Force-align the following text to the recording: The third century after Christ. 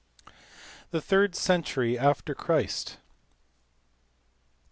The 0.89 0.99
third 0.99 1.35
century 1.35 1.95
after 1.95 2.33
Christ. 2.33 2.97